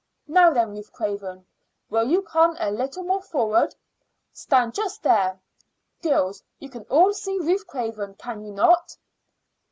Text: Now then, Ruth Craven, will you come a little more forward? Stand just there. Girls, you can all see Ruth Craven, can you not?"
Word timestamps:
Now 0.25 0.49
then, 0.51 0.71
Ruth 0.71 0.91
Craven, 0.91 1.45
will 1.91 2.09
you 2.09 2.23
come 2.23 2.57
a 2.59 2.71
little 2.71 3.03
more 3.03 3.21
forward? 3.21 3.75
Stand 4.33 4.73
just 4.73 5.03
there. 5.03 5.39
Girls, 6.01 6.41
you 6.57 6.69
can 6.71 6.85
all 6.85 7.13
see 7.13 7.37
Ruth 7.37 7.67
Craven, 7.67 8.15
can 8.15 8.43
you 8.43 8.51
not?" 8.51 8.97